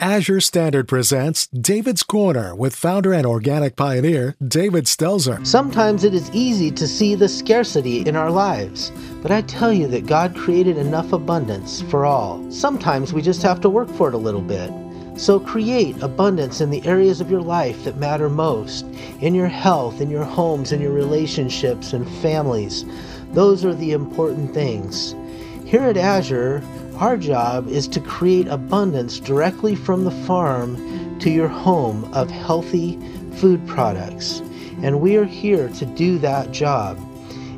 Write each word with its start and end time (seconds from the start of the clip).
Azure 0.00 0.40
Standard 0.40 0.88
presents 0.88 1.46
David's 1.46 2.02
Corner 2.02 2.52
with 2.52 2.74
founder 2.74 3.12
and 3.12 3.24
organic 3.24 3.76
pioneer 3.76 4.34
David 4.44 4.86
Stelzer. 4.86 5.46
Sometimes 5.46 6.02
it 6.02 6.12
is 6.12 6.28
easy 6.32 6.72
to 6.72 6.88
see 6.88 7.14
the 7.14 7.28
scarcity 7.28 8.00
in 8.00 8.16
our 8.16 8.32
lives, 8.32 8.90
but 9.22 9.30
I 9.30 9.42
tell 9.42 9.72
you 9.72 9.86
that 9.86 10.08
God 10.08 10.34
created 10.34 10.78
enough 10.78 11.12
abundance 11.12 11.80
for 11.82 12.04
all. 12.04 12.44
Sometimes 12.50 13.12
we 13.12 13.22
just 13.22 13.40
have 13.42 13.60
to 13.60 13.70
work 13.70 13.88
for 13.88 14.08
it 14.08 14.14
a 14.14 14.18
little 14.18 14.42
bit. 14.42 14.68
So 15.16 15.38
create 15.38 16.02
abundance 16.02 16.60
in 16.60 16.70
the 16.70 16.84
areas 16.84 17.20
of 17.20 17.30
your 17.30 17.42
life 17.42 17.84
that 17.84 17.96
matter 17.96 18.28
most 18.28 18.84
in 19.20 19.32
your 19.32 19.46
health, 19.46 20.00
in 20.00 20.10
your 20.10 20.24
homes, 20.24 20.72
in 20.72 20.80
your 20.80 20.92
relationships 20.92 21.92
and 21.92 22.10
families. 22.20 22.84
Those 23.30 23.64
are 23.64 23.74
the 23.74 23.92
important 23.92 24.52
things. 24.54 25.14
Here 25.64 25.82
at 25.82 25.96
Azure, 25.96 26.62
our 26.96 27.16
job 27.16 27.68
is 27.68 27.88
to 27.88 28.00
create 28.00 28.46
abundance 28.48 29.18
directly 29.18 29.74
from 29.74 30.04
the 30.04 30.10
farm 30.26 31.18
to 31.20 31.30
your 31.30 31.48
home 31.48 32.04
of 32.14 32.30
healthy 32.30 32.98
food 33.36 33.66
products. 33.66 34.40
And 34.82 35.00
we 35.00 35.16
are 35.16 35.24
here 35.24 35.68
to 35.68 35.86
do 35.86 36.18
that 36.18 36.52
job. 36.52 36.98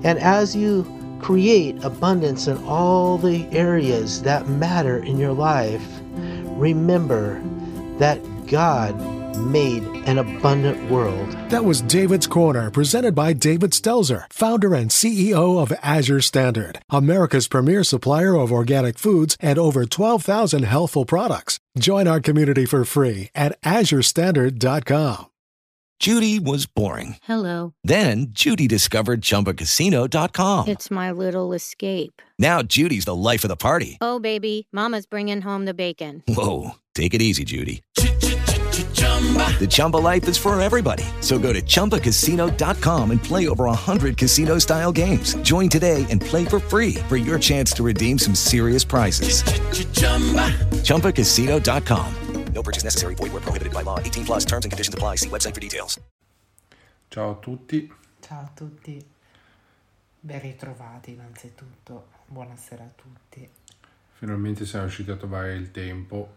And 0.04 0.18
as 0.18 0.54
you 0.54 0.86
create 1.20 1.82
abundance 1.82 2.46
in 2.46 2.56
all 2.64 3.18
the 3.18 3.46
areas 3.50 4.22
that 4.22 4.48
matter 4.48 5.02
in 5.02 5.18
your 5.18 5.32
life, 5.32 5.86
remember 6.56 7.42
that 7.98 8.20
God 8.46 8.94
made 9.36 9.82
an 10.06 10.18
abundant 10.18 10.90
world. 10.90 11.30
That 11.50 11.64
was 11.64 11.80
David's 11.82 12.26
Corner, 12.26 12.70
presented 12.70 13.14
by 13.14 13.32
David 13.32 13.70
Stelzer, 13.72 14.24
founder 14.32 14.74
and 14.74 14.90
CEO 14.90 15.60
of 15.60 15.72
Azure 15.82 16.20
Standard, 16.20 16.80
America's 16.90 17.48
premier 17.48 17.84
supplier 17.84 18.34
of 18.36 18.52
organic 18.52 18.98
foods 18.98 19.36
and 19.40 19.58
over 19.58 19.84
12,000 19.86 20.62
healthful 20.64 21.04
products. 21.04 21.58
Join 21.78 22.06
our 22.08 22.20
community 22.20 22.66
for 22.66 22.84
free 22.84 23.30
at 23.34 23.60
azurestandard.com. 23.62 25.26
Judy 25.98 26.38
was 26.38 26.66
boring. 26.66 27.16
Hello. 27.22 27.72
Then 27.82 28.26
Judy 28.30 28.68
discovered 28.68 29.22
ChumbaCasino.com. 29.22 30.68
It's 30.68 30.90
my 30.90 31.10
little 31.10 31.54
escape. 31.54 32.20
Now 32.38 32.62
Judy's 32.62 33.06
the 33.06 33.14
life 33.14 33.44
of 33.44 33.48
the 33.48 33.56
party. 33.56 33.96
Oh, 34.00 34.18
baby, 34.18 34.68
Mama's 34.72 35.06
bringing 35.06 35.40
home 35.40 35.64
the 35.64 35.72
bacon. 35.72 36.22
Whoa, 36.28 36.72
take 36.94 37.14
it 37.14 37.22
easy, 37.22 37.44
Judy. 37.44 37.82
The 39.34 39.66
Chumba 39.68 39.96
life 39.96 40.28
is 40.28 40.36
for 40.36 40.58
everybody. 40.60 41.04
So 41.20 41.38
go 41.38 41.52
to 41.52 41.62
ChumbaCasino.com 41.62 43.10
and 43.10 43.22
play 43.22 43.48
over 43.48 43.64
100 43.64 44.16
casino 44.16 44.58
style 44.58 44.92
games. 44.92 45.34
Join 45.42 45.68
today 45.68 46.04
and 46.10 46.20
play 46.20 46.44
for 46.44 46.60
free 46.60 46.94
for 47.08 47.16
your 47.16 47.38
chance 47.38 47.72
to 47.72 47.82
redeem 47.82 48.18
some 48.18 48.34
serious 48.34 48.84
prizes. 48.84 49.42
ChumbaCasino.com. 50.84 52.14
No 52.54 52.62
purchase 52.62 52.84
necessary. 52.84 53.14
Void 53.16 53.32
where 53.32 53.42
prohibited 53.42 53.72
by 53.74 53.82
law. 53.82 53.98
18 53.98 54.24
plus 54.24 54.44
terms 54.44 54.64
and 54.64 54.72
conditions 54.72 54.94
apply. 54.94 55.16
See 55.16 55.28
website 55.28 55.54
for 55.54 55.60
details. 55.60 56.00
Ciao 57.10 57.30
a 57.32 57.34
tutti, 57.40 57.88
Ciao 58.20 58.40
a 58.40 58.50
tutti, 58.52 59.00
ben 60.20 60.40
ritrovati 60.40 61.12
innanzitutto, 61.12 62.06
buonasera 62.26 62.82
a 62.82 62.90
tutti. 62.96 63.48
finalmente 64.18 64.64
siamo 64.64 64.86
riusciti 64.86 65.10
a 65.12 65.16
trovare 65.16 65.54
il 65.54 65.70
tempo, 65.70 66.28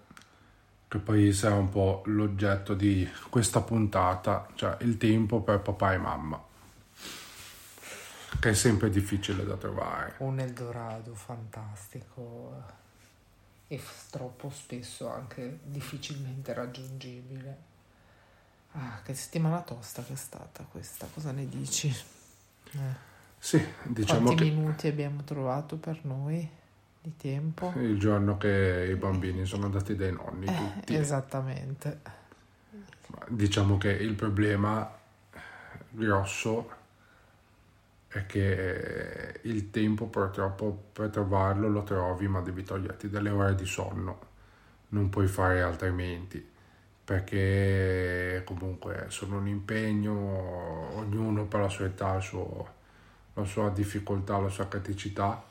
che 0.90 0.98
poi 0.98 1.32
sarà 1.34 1.54
un 1.56 1.70
po' 1.70 2.02
l'oggetto 2.08 2.74
di 2.74 3.08
questa 3.30 3.62
puntata, 3.62 4.48
cioè 4.56 4.76
il 4.82 4.98
tempo 4.98 5.40
per 5.40 5.60
papà 5.60 5.94
e 5.94 5.98
mamma, 6.00 6.44
che 8.40 8.50
è 8.50 8.54
sempre 8.56 8.90
difficile 8.90 9.46
da 9.46 9.56
trovare. 9.56 10.16
Un 10.18 10.40
Eldorado 10.40 11.14
fantastico 11.14 12.64
e 13.68 13.78
f- 13.78 14.10
troppo 14.10 14.50
spesso 14.50 15.08
anche 15.10 15.60
difficilmente 15.64 16.54
raggiungibile. 16.54 17.58
Ah, 18.72 19.02
che 19.04 19.14
settimana 19.14 19.62
tosta 19.62 20.04
che 20.04 20.14
è 20.14 20.16
stata 20.16 20.64
questa, 20.64 21.08
cosa 21.14 21.32
ne 21.32 21.48
dici? 21.48 21.88
Eh, 22.74 23.08
Sì, 23.38 23.64
diciamo 23.84 24.22
Quanti 24.26 24.44
che 24.44 24.50
minuti 24.50 24.88
abbiamo 24.88 25.24
trovato 25.24 25.78
per 25.78 26.04
noi 26.04 26.50
di 27.02 27.16
tempo? 27.18 27.74
il 27.78 27.98
giorno 28.00 28.38
che 28.38 28.90
i 28.92 28.96
bambini 28.96 29.44
sono 29.46 29.66
andati 29.66 29.96
dai 29.96 30.12
nonni 30.12 30.46
Eh, 30.46 30.54
tutti, 30.54 30.96
esattamente. 30.96 32.02
ma 33.08 33.26
diciamo 33.30 33.78
che 33.78 33.90
il 33.92 34.14
problema 34.16 34.90
grosso 35.92 36.70
è 38.08 38.26
che 38.26 39.40
il 39.44 39.70
tempo 39.70 40.08
purtroppo 40.08 40.86
per 40.94 41.10
trovarlo 41.10 41.68
lo 41.70 41.84
trovi 41.84 42.28
ma 42.28 42.42
devi 42.42 42.64
toglierti 42.64 43.10
delle 43.10 43.30
ore 43.30 43.54
di 43.56 43.66
sonno 43.66 44.28
non 44.90 45.10
puoi 45.10 45.28
fare 45.28 45.62
altrimenti 45.62 46.44
perché 47.06 48.42
comunque 48.46 49.06
sono 49.10 49.38
un 49.38 49.48
impegno 49.48 50.14
ognuno 50.98 51.46
per 51.46 51.62
la 51.62 51.70
sua 51.70 51.86
età 51.86 52.20
suo- 52.20 52.68
la 53.34 53.46
sua 53.46 53.70
difficoltà 53.70 54.40
la 54.40 54.50
sua 54.50 54.68
criticità 54.68 55.44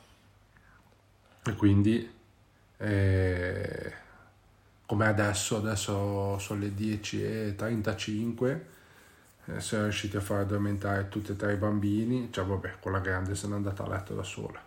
e 1.49 1.55
quindi 1.55 2.17
eh, 2.77 3.93
come 4.85 5.05
adesso 5.07 5.57
adesso 5.57 6.37
sono 6.39 6.59
le 6.59 6.69
10.35 6.69 8.59
eh, 9.45 9.61
siamo 9.61 9.83
riusciti 9.83 10.17
a 10.17 10.21
far 10.21 10.41
addormentare 10.41 11.09
tutti 11.09 11.31
e 11.31 11.35
tre 11.35 11.53
i 11.53 11.57
bambini, 11.57 12.31
cioè 12.31 12.45
vabbè, 12.45 12.75
quella 12.79 12.99
grande 12.99 13.35
se 13.35 13.47
n'è 13.47 13.55
andata 13.55 13.83
a 13.83 13.89
letto 13.89 14.13
da 14.13 14.23
sola, 14.23 14.61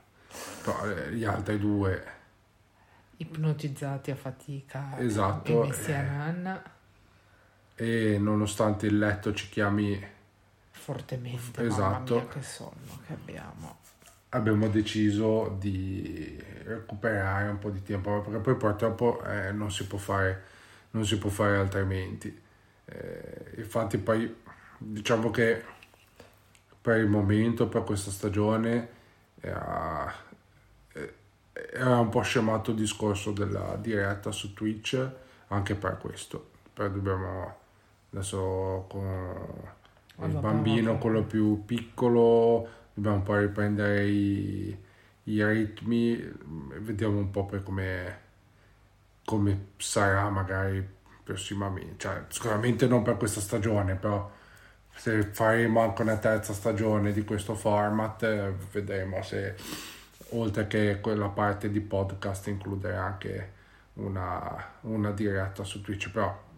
però 0.63 0.91
eh, 0.91 1.13
gli 1.13 1.25
altri 1.25 1.59
due, 1.59 2.21
Ipnotizzati 3.23 4.11
a 4.11 4.17
fatica 4.17 4.99
Esatto, 4.99 5.63
e 5.63 5.67
messi 5.69 5.93
a 5.93 5.99
eh. 5.99 6.03
nanna 6.03 6.63
e 7.77 8.19
nonostante 8.19 8.87
il 8.87 8.99
letto 8.99 9.33
ci 9.33 9.49
chiami, 9.49 10.05
fortemente. 10.71 11.65
Esatto. 11.65 12.15
Mamma 12.15 12.25
mia, 12.25 12.33
che 12.33 12.43
sonno 12.43 13.01
che 13.07 13.13
abbiamo. 13.13 13.79
Abbiamo 14.35 14.69
deciso 14.69 15.57
di 15.59 16.41
recuperare 16.65 17.49
un 17.49 17.59
po' 17.59 17.71
di 17.71 17.83
tempo, 17.83 18.21
perché 18.21 18.39
poi 18.39 18.57
purtroppo 18.57 19.23
eh, 19.25 19.53
non 19.53 19.71
si 19.71 19.87
può 19.87 19.99
fare, 19.99 20.43
non 20.91 21.05
si 21.05 21.19
può 21.19 21.31
fare 21.31 21.57
altrimenti. 21.57 22.41
Eh, 22.85 23.53
infatti 23.57 23.99
poi 23.99 24.35
diciamo 24.79 25.31
che 25.31 25.63
per 26.81 26.99
il 26.99 27.09
momento, 27.09 27.69
per 27.69 27.85
questa 27.85 28.11
stagione, 28.11 28.89
era, 29.41 30.13
eh, 30.93 31.15
era 31.73 31.99
un 31.99 32.09
po' 32.09 32.23
scemato 32.23 32.71
il 32.71 32.77
discorso 32.77 33.33
della 33.33 33.77
diretta 33.77 34.33
su 34.33 34.55
Twitch, 34.55 35.11
anche 35.49 35.75
per 35.75 35.99
questo. 35.99 36.51
Però 36.73 36.89
dobbiamo 36.89 37.57
adesso 38.13 38.87
con 38.89 40.27
il 40.27 40.39
bambino, 40.39 40.99
quello 40.99 41.23
più 41.23 41.65
piccolo, 41.65 42.81
dobbiamo 42.95 43.17
un 43.17 43.23
po' 43.23 43.37
riprendere 43.37 44.07
i, 44.07 44.77
i 45.25 45.45
ritmi, 45.45 46.31
vediamo 46.81 47.19
un 47.19 47.31
po' 47.31 47.47
poi 47.47 47.63
come, 47.63 48.21
come 49.25 49.67
sarà 49.77 50.29
magari 50.31 50.87
prossimamente, 51.23 51.95
cioè 51.99 52.25
sicuramente 52.29 52.87
non 52.87 53.03
per 53.03 53.17
questa 53.17 53.41
stagione, 53.41 53.95
però 53.95 54.31
se 54.95 55.23
faremo 55.23 55.81
anche 55.81 56.03
una 56.03 56.17
terza 56.19 56.53
stagione 56.53 57.13
di 57.13 57.25
questo 57.25 57.55
format, 57.55 58.23
eh, 58.23 58.55
vedremo 58.73 59.23
se 59.23 59.55
oltre 60.31 60.67
che 60.67 60.99
quella 61.01 61.29
parte 61.29 61.71
di 61.71 61.81
podcast 61.81 62.47
includere 62.49 62.97
anche 62.97 63.53
una, 63.95 64.73
una 64.83 65.11
diretta 65.13 65.65
su 65.65 65.81
Twitch, 65.81 66.11
però 66.11 66.51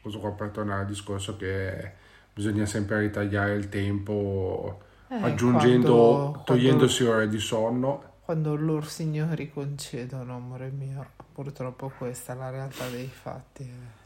questo 0.00 0.20
qua 0.20 0.32
per 0.32 0.50
tornare 0.50 0.80
al 0.82 0.86
discorso 0.86 1.36
che 1.36 1.92
bisogna 2.32 2.66
sempre 2.66 3.00
ritagliare 3.00 3.54
il 3.54 3.68
tempo 3.68 4.85
Eh, 5.08 5.40
aggiungendo, 5.48 6.42
quando- 6.44 6.44
togliendosi 6.44 7.04
ore 7.04 7.28
di 7.28 7.38
sonno. 7.38 8.14
Quando 8.20 8.56
loro 8.56 8.82
signori 8.86 9.50
concedono, 9.50 10.36
amore 10.36 10.70
mio, 10.70 11.14
purtroppo 11.32 11.88
questa 11.88 12.34
è 12.34 12.36
la 12.36 12.50
realtà 12.50 12.90
dei 12.90 13.08
fatti. 13.08 13.62
eh. 13.62 14.04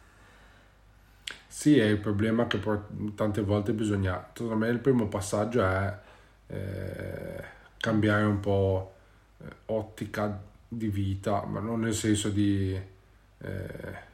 Sì, 1.47 1.79
è 1.79 1.85
il 1.85 1.99
problema 1.99 2.47
che 2.47 2.59
poi 2.59 2.79
tante 3.15 3.43
volte 3.43 3.73
bisogna, 3.73 4.31
secondo 4.33 4.57
me 4.57 4.69
il 4.69 4.79
primo 4.79 5.09
passaggio 5.09 5.63
è 5.65 5.99
eh, 6.47 7.45
cambiare 7.77 8.23
un 8.25 8.41
po' 8.41 8.95
eh, 9.39 9.45
ottica 9.67 10.41
di 10.69 10.89
vita, 10.89 11.45
ma 11.45 11.61
non 11.61 11.81
nel 11.81 11.95
senso 11.95 12.31
di... 12.31 12.73
eh, 13.39 14.09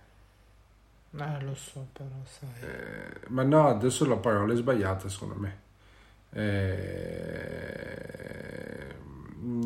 Eh, 1.19 1.41
lo 1.41 1.55
so, 1.57 1.89
però, 1.93 2.25
sai. 2.25 2.49
eh, 2.61 3.21
ma 3.29 3.43
no, 3.43 3.67
adesso 3.69 4.07
la 4.07 4.17
parola 4.17 4.53
è 4.53 4.57
sbagliata 4.57 5.09
secondo 5.09 5.35
me. 5.37 5.65
Eh, 6.33 7.35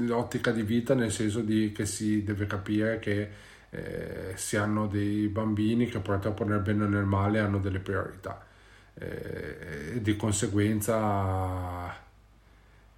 l'ottica 0.01 0.51
di 0.53 0.63
vita 0.63 0.95
nel 0.95 1.11
senso 1.11 1.41
di 1.41 1.73
che 1.73 1.87
si 1.87 2.23
deve 2.23 2.47
capire 2.47 2.99
che 2.99 3.31
eh, 3.71 4.33
si 4.35 4.57
hanno 4.57 4.87
dei 4.87 5.29
bambini 5.29 5.87
che 5.87 6.01
purtroppo 6.01 6.45
nel 6.45 6.61
bene 6.61 6.85
o 6.85 6.89
nel 6.89 7.05
male 7.05 7.39
hanno 7.39 7.59
delle 7.59 7.81
priorità. 7.81 8.45
Eh, 8.95 9.95
e 9.95 10.03
di 10.03 10.17
conseguenza 10.17 11.95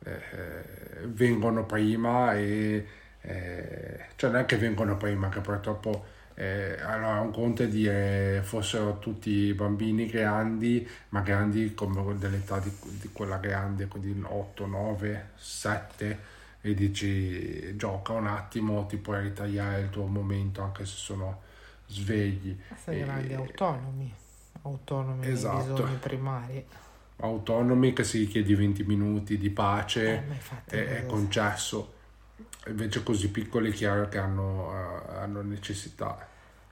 eh, 0.05 1.06
vengono 1.06 1.65
prima 1.67 2.35
e 2.35 2.87
eh, 3.20 4.06
cioè 4.17 4.31
non 4.31 4.41
è 4.41 4.44
che 4.47 4.56
vengono 4.56 4.97
prima 4.97 5.29
che 5.29 5.41
purtroppo 5.41 6.05
Eh, 6.34 6.79
allora, 6.81 7.20
un 7.20 7.31
conto 7.32 7.62
è 7.62 7.69
dire 7.69 8.40
fossero 8.43 8.99
tutti 8.99 9.52
bambini 9.55 10.06
grandi, 10.06 10.87
ma 11.11 11.20
grandi 11.20 11.75
come 11.75 12.17
dell'età 12.19 12.58
di, 12.58 12.70
di 13.00 13.11
quella 13.12 13.37
grande, 13.38 13.87
quindi 13.87 14.19
8, 14.25 14.67
9, 14.67 15.31
7, 15.37 16.19
e 16.62 16.75
dici 16.75 17.76
gioca 17.76 18.12
un 18.12 18.26
attimo, 18.26 18.87
ti 18.87 18.96
puoi 18.96 19.23
ritagliare 19.23 19.81
il 19.82 19.90
tuo 19.90 20.06
momento 20.06 20.62
anche 20.62 20.84
se 20.87 20.94
sono 20.96 21.40
svegli. 21.87 22.58
E- 22.88 22.99
grandi 23.05 23.34
autonomi, 23.34 24.12
autonomi 24.62 25.26
Esatto. 25.31 25.82
bisogni 25.82 25.96
primari. 25.96 26.67
autonomi 27.17 27.93
che 27.93 28.05
si 28.05 28.26
chiedi 28.26 28.55
20 28.55 28.84
minuti 28.84 29.38
di 29.38 29.50
pace 29.50 30.25
Eh, 30.67 30.76
è, 30.76 30.76
è 30.99 31.06
concesso 31.06 32.00
invece 32.67 33.03
così 33.03 33.31
piccoli 33.31 33.70
è 33.70 33.75
chiaro 33.75 34.09
che 34.09 34.19
hanno, 34.19 34.73
eh, 34.73 35.17
hanno 35.17 35.43
necessità. 35.43 36.29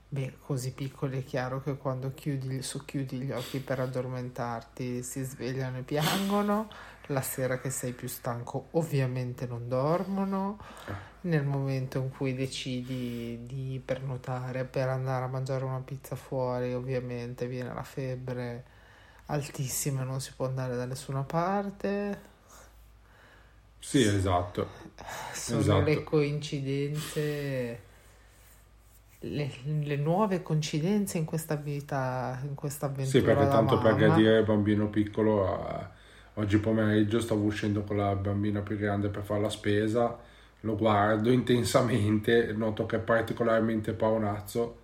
Beh, 0.07 0.39
così 0.39 0.73
piccoli 0.73 1.19
è 1.21 1.23
chiaro 1.23 1.61
che 1.61 1.77
quando 1.77 2.13
chiudi, 2.13 2.61
socchiudi 2.61 3.17
gli 3.19 3.31
occhi 3.31 3.59
per 3.59 3.79
addormentarti 3.79 5.03
si 5.03 5.23
svegliano 5.23 5.77
e 5.77 5.81
piangono, 5.83 6.67
la 7.07 7.21
sera 7.21 7.59
che 7.59 7.69
sei 7.69 7.93
più 7.93 8.09
stanco 8.09 8.67
ovviamente 8.71 9.47
non 9.47 9.69
dormono, 9.69 10.59
nel 11.21 11.45
momento 11.45 11.99
in 11.99 12.09
cui 12.09 12.33
decidi 12.33 13.45
di 13.45 13.81
pernotare 13.83 14.65
per 14.65 14.89
andare 14.89 15.23
a 15.23 15.27
mangiare 15.27 15.63
una 15.63 15.79
pizza 15.79 16.15
fuori 16.15 16.73
ovviamente 16.73 17.47
viene 17.47 17.73
la 17.73 17.83
febbre 17.83 18.65
altissima 19.27 20.01
e 20.01 20.05
non 20.05 20.19
si 20.19 20.33
può 20.35 20.45
andare 20.45 20.75
da 20.75 20.85
nessuna 20.85 21.23
parte, 21.23 22.30
sì 23.81 24.01
esatto 24.03 24.69
sono 25.33 25.59
Esatto. 25.59 25.83
le 25.83 26.03
coincidenze, 26.03 27.81
le, 29.19 29.51
le 29.63 29.95
nuove 29.97 30.41
coincidenze 30.41 31.17
in 31.17 31.25
questa 31.25 31.55
vita, 31.55 32.39
in 32.43 32.55
questa 32.55 32.87
avventura. 32.87 33.09
sì 33.09 33.21
perché 33.21 33.47
tanto 33.47 33.77
per 33.79 33.95
mamma. 33.97 34.15
dire 34.15 34.39
il 34.39 34.45
bambino 34.45 34.89
piccolo 34.89 35.67
eh, 35.79 35.87
oggi 36.35 36.57
pomeriggio 36.59 37.19
stavo 37.19 37.43
uscendo 37.43 37.83
con 37.83 37.97
la 37.97 38.15
bambina 38.15 38.61
più 38.61 38.77
grande 38.77 39.09
per 39.09 39.23
fare 39.23 39.41
la 39.41 39.49
spesa 39.49 40.17
lo 40.61 40.75
guardo 40.77 41.31
intensamente 41.31 42.53
noto 42.53 42.85
che 42.85 42.97
è 42.97 42.99
particolarmente 42.99 43.93
paonazzo 43.93 44.79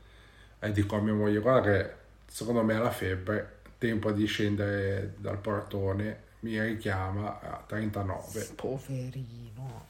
e 0.60 0.72
dico 0.72 0.96
a 0.98 1.02
mia 1.02 1.14
moglie 1.14 1.40
guarda 1.40 1.72
che 1.72 1.92
secondo 2.28 2.64
me 2.64 2.76
ha 2.76 2.80
la 2.80 2.92
febbre 2.92 3.56
tempo 3.78 4.12
di 4.12 4.26
scendere 4.26 5.14
dal 5.18 5.40
portone 5.40 6.26
mi 6.40 6.60
richiama 6.62 7.40
a 7.40 7.64
39 7.66 8.44
Poverino. 8.56 9.86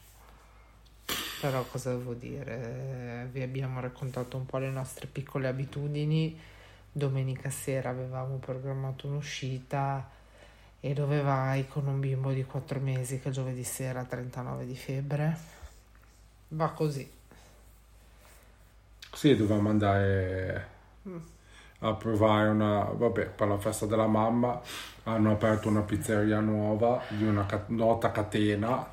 Però 1.40 1.62
cosa 1.64 1.90
devo 1.90 2.14
dire? 2.14 3.28
Vi 3.30 3.42
abbiamo 3.42 3.80
raccontato 3.80 4.36
un 4.36 4.46
po' 4.46 4.58
le 4.58 4.70
nostre 4.70 5.06
piccole 5.06 5.46
abitudini. 5.46 6.38
Domenica 6.90 7.50
sera 7.50 7.90
avevamo 7.90 8.36
programmato 8.38 9.06
un'uscita 9.06 10.10
e 10.80 10.92
dove 10.94 11.20
vai 11.20 11.68
con 11.68 11.86
un 11.86 12.00
bimbo 12.00 12.32
di 12.32 12.44
4 12.44 12.80
mesi 12.80 13.20
che 13.20 13.30
giovedì 13.30 13.62
sera 13.62 14.00
ha 14.00 14.04
39 14.04 14.66
di 14.66 14.76
febbre? 14.76 15.38
Va 16.48 16.70
così. 16.70 17.08
Sì, 19.12 19.36
dovevamo 19.36 19.68
andare 19.68 20.68
a 21.80 21.94
provare 21.94 22.48
una... 22.48 22.84
Vabbè, 22.84 23.26
per 23.26 23.48
la 23.48 23.58
festa 23.58 23.86
della 23.86 24.06
mamma 24.06 24.60
hanno 25.04 25.32
aperto 25.32 25.68
una 25.68 25.82
pizzeria 25.82 26.40
nuova 26.40 27.00
di 27.08 27.24
una 27.24 27.46
ca- 27.46 27.64
nota 27.68 28.10
catena 28.12 28.86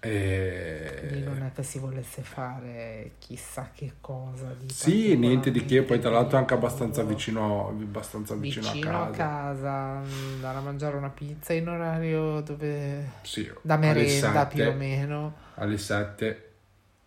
e... 0.00 1.08
Lì 1.10 1.22
non 1.22 1.42
è 1.42 1.52
che 1.52 1.62
si 1.62 1.78
volesse 1.78 2.22
fare 2.22 3.12
chissà 3.18 3.70
che 3.74 3.94
cosa 4.00 4.52
di 4.54 4.68
Sì, 4.68 5.16
niente 5.16 5.50
di 5.50 5.64
che, 5.64 5.82
poi 5.82 6.00
tra 6.00 6.10
l'altro 6.10 6.36
è 6.36 6.40
anche 6.40 6.54
abbastanza 6.54 7.02
vicino, 7.02 7.68
abbastanza 7.68 8.34
vicino, 8.34 8.68
vicino 8.68 9.02
a 9.02 9.06
casa. 9.06 9.16
casa, 9.16 10.00
mm, 10.00 10.32
andare 10.34 10.58
a 10.58 10.60
mangiare 10.60 10.96
una 10.96 11.10
pizza 11.10 11.52
in 11.52 11.68
orario 11.68 12.40
dove 12.40 13.08
Sì, 13.22 13.50
da 13.60 13.76
merenda 13.76 14.46
più 14.46 14.68
o 14.68 14.72
meno, 14.72 15.34
Alle 15.54 15.78
7 15.78 16.50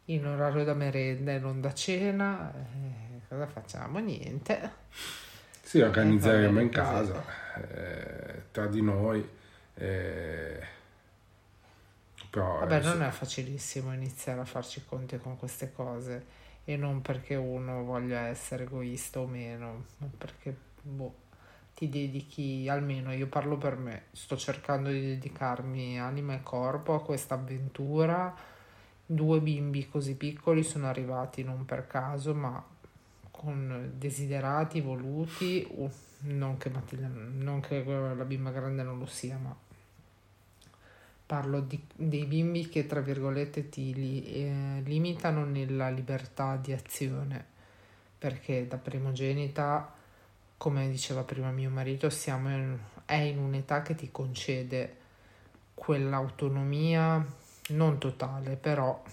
in 0.05 0.25
orario 0.25 0.63
da 0.63 0.73
merenda 0.73 1.31
e 1.33 1.39
non 1.39 1.61
da 1.61 1.73
cena. 1.73 2.51
eh, 2.53 3.04
cosa 3.27 3.47
facciamo? 3.47 3.99
Niente. 3.99 4.83
Sì, 5.61 5.81
organizzeremo 5.81 6.59
in 6.61 6.69
casa, 6.69 7.23
eh, 7.55 8.43
tra 8.51 8.67
di 8.67 8.81
noi. 8.81 9.27
eh, 9.75 10.59
però 12.29 12.59
Vabbè, 12.59 12.81
non 12.81 13.01
è 13.01 13.09
facilissimo 13.11 13.93
iniziare 13.93 14.39
a 14.41 14.45
farci 14.45 14.83
conti 14.85 15.17
con 15.17 15.37
queste 15.37 15.71
cose 15.73 16.25
e 16.63 16.77
non 16.77 17.01
perché 17.01 17.35
uno 17.35 17.83
voglia 17.83 18.27
essere 18.27 18.63
egoista 18.63 19.19
o 19.19 19.27
meno, 19.27 19.85
ma 19.97 20.07
perché 20.17 20.55
boh, 20.81 21.13
ti 21.75 21.89
dedichi, 21.89 22.67
almeno 22.69 23.11
io 23.13 23.27
parlo 23.27 23.57
per 23.57 23.75
me, 23.77 24.03
sto 24.11 24.37
cercando 24.37 24.89
di 24.89 25.01
dedicarmi 25.01 25.99
anima 25.99 26.33
e 26.35 26.43
corpo 26.43 26.93
a 26.95 27.03
questa 27.03 27.35
avventura. 27.35 28.33
Due 29.05 29.39
bimbi 29.41 29.87
così 29.89 30.15
piccoli 30.15 30.63
sono 30.63 30.87
arrivati 30.87 31.43
non 31.43 31.65
per 31.65 31.85
caso, 31.87 32.33
ma 32.33 32.63
con 33.35 33.91
desiderati, 33.97 34.79
voluti, 34.79 35.67
non 36.19 36.57
che, 36.57 36.69
Matilda, 36.69 37.07
non 37.09 37.59
che 37.59 37.83
la 37.83 38.23
bimba 38.23 38.51
grande 38.51 38.81
non 38.81 38.97
lo 38.97 39.05
sia, 39.05 39.37
ma 39.37 39.53
parlo 41.25 41.59
di- 41.59 41.85
dei 41.95 42.25
bimbi 42.25 42.69
che 42.69 42.85
tra 42.85 43.01
virgolette 43.01 43.67
ti 43.67 43.93
li- 43.93 44.33
eh, 44.33 44.81
limitano 44.85 45.43
nella 45.43 45.89
libertà 45.89 46.55
di 46.55 46.71
azione, 46.71 47.43
perché 48.17 48.67
da 48.67 48.77
primogenita, 48.77 49.93
come 50.57 50.89
diceva 50.89 51.23
prima 51.23 51.51
mio 51.51 51.69
marito, 51.69 52.09
siamo 52.09 52.49
in- 52.49 52.77
è 53.05 53.15
in 53.15 53.39
un'età 53.39 53.81
che 53.81 53.95
ti 53.95 54.09
concede 54.11 54.95
quell'autonomia 55.73 57.23
non 57.69 57.97
totale, 57.97 58.55
però 58.55 59.03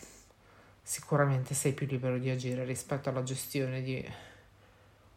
sicuramente 0.82 1.54
sei 1.54 1.72
più 1.72 1.86
libero 1.86 2.18
di 2.18 2.30
agire 2.30 2.64
rispetto 2.64 3.08
alla 3.08 3.22
gestione 3.22 3.82
di 3.82 4.04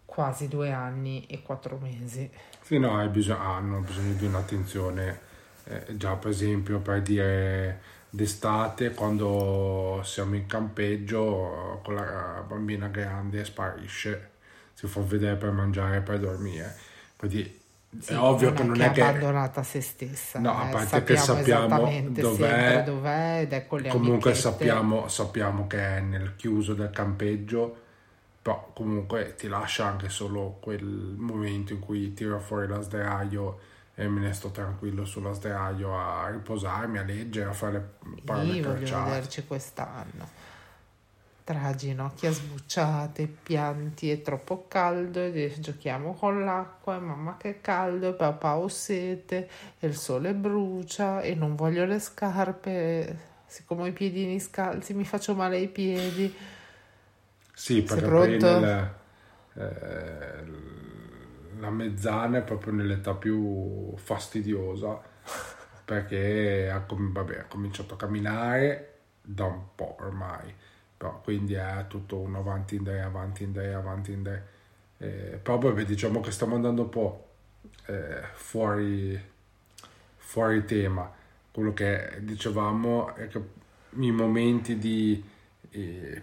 quasi 0.06 0.48
due 0.48 0.72
anni 0.72 1.26
e 1.28 1.42
quattro 1.42 1.78
mesi. 1.78 2.30
Sì, 2.62 2.80
no, 2.80 2.98
hai 2.98 3.10
bisogno- 3.10 3.40
hanno 3.42 3.80
bisogno 3.82 4.14
di 4.16 4.26
un'attenzione. 4.26 5.34
eh, 5.68 5.98
già, 5.98 6.16
per 6.16 6.30
esempio, 6.30 6.80
per 6.80 7.02
dire 7.02 7.82
d'estate, 8.10 8.94
quando 8.94 10.00
siamo 10.04 10.36
in 10.36 10.46
campeggio, 10.46 11.82
con 11.84 11.96
la 11.96 12.44
bambina 12.48 12.88
grande 12.88 13.44
sparisce, 13.46 14.30
si 14.74 14.86
fa 14.88 15.02
vedere 15.02 15.38
per 15.38 15.50
mangiare 15.52 15.98
e 15.98 16.02
per 16.02 16.20
dormire. 16.20 16.76
Quindi 17.18 17.62
Sì, 18.00 18.14
è 18.14 18.18
ovvio 18.18 18.54
che 18.54 18.64
non 18.64 18.80
è 18.82 18.92
che... 18.92 19.02
abbandonata 19.02 19.60
a 19.62 19.64
se 19.64 19.82
stessa. 19.82 20.40
No, 20.40 20.58
a 20.58 20.66
parte 20.68 21.04
che 21.04 21.18
sappiamo 21.18 21.90
dov'è, 22.10 22.84
dov'è 22.84 23.40
ed 23.42 23.54
è 23.54 23.68
con 23.68 23.80
le 23.82 23.90
Comunque 23.90 24.32
amichette. 24.32 24.36
sappiamo, 24.40 25.08
sappiamo 25.08 25.68
che 25.68 25.98
è 25.98 26.00
nel 26.02 26.36
chiuso 26.36 26.74
del 26.74 26.90
campeggio, 26.92 27.84
però 28.42 28.72
comunque 28.74 29.36
ti 29.36 29.48
lascia 29.48 29.86
anche 29.86 30.10
solo 30.10 30.58
quel 30.60 30.84
momento 30.86 31.74
in 31.74 31.80
cui 31.80 32.14
tiro 32.14 32.40
fuori 32.40 32.68
la 32.68 32.82
sdraio 32.82 33.60
e 33.96 34.08
me 34.08 34.20
ne 34.20 34.34
sto 34.34 34.50
tranquillo 34.52 35.06
sulla 35.06 35.32
sdraio 35.34 35.98
a 35.98 36.30
riposarmi, 36.30 36.98
a 36.98 37.04
leggere, 37.04 37.50
a 37.50 37.54
fare 37.54 37.74
le 38.04 38.22
parole 38.24 38.46
Io 38.54 38.64
voglio 38.64 38.76
crociate. 38.78 39.10
vederci 39.10 39.46
quest'anno. 39.48 40.30
Tra 41.46 41.76
ginocchia 41.76 42.32
sbucciate, 42.32 43.28
pianti, 43.28 44.10
è 44.10 44.22
troppo 44.24 44.66
caldo, 44.68 45.20
e 45.20 45.54
giochiamo 45.60 46.14
con 46.16 46.44
l'acqua, 46.44 46.98
mamma 47.00 47.38
che 47.38 47.62
caldo, 47.62 48.10
e 48.10 48.14
papà 48.14 48.58
ho 48.58 48.68
sete, 48.68 49.48
e 49.80 49.88
il 49.88 49.96
sole 49.96 50.34
brucia, 50.34 51.22
e 51.22 51.36
non 51.36 51.56
voglio 51.56 51.86
le 51.86 52.00
scarpe, 52.00 53.18
siccome 53.46 53.84
ho 53.84 53.86
i 53.86 53.92
piedini 53.94 54.40
scalzi 54.40 54.96
mi 54.96 55.06
faccio 55.06 55.36
male 55.36 55.58
ai 55.58 55.68
piedi. 55.68 56.36
Sì, 57.54 57.84
perché 57.84 58.12
poi 58.12 58.40
pronto? 58.40 58.48
nel- 58.50 58.94
eh, 59.54 60.46
la 61.60 61.70
mezzana 61.70 62.40
è 62.40 62.44
proprio 62.44 62.74
nell'età 62.74 63.14
più 63.16 63.96
fastidiosa 63.98 65.02
perché 65.86 66.70
ha, 66.70 66.84
vabbè, 66.88 67.40
ha 67.40 67.46
cominciato 67.46 67.94
a 67.94 67.98
camminare 67.98 68.94
da 69.22 69.46
un 69.46 69.62
po' 69.76 69.98
ormai, 70.00 70.54
però 70.98 71.22
quindi 71.22 71.54
è 71.54 71.86
tutto 71.88 72.18
un 72.20 72.36
avanti 72.36 72.76
in 72.76 72.84
day, 72.84 73.00
avanti 73.00 73.44
in 73.44 73.52
day, 73.54 73.74
avanti 73.74 74.12
in 74.12 74.24
day. 74.24 74.40
Eh, 74.98 75.40
però 75.42 75.58
vabbè, 75.60 75.86
diciamo 75.86 76.22
che 76.22 76.32
stiamo 76.32 76.56
andando 76.56 76.84
un 76.84 76.90
po' 76.90 77.28
eh, 77.88 78.22
fuori, 78.34 79.20
fuori 80.18 80.66
tema. 80.66 81.12
Quello 81.52 81.74
che 81.74 82.18
dicevamo 82.22 83.14
è 83.16 83.28
che 83.28 83.42
i 84.00 84.12
momenti 84.12 84.78
di... 84.78 85.24
eh, 85.72 86.22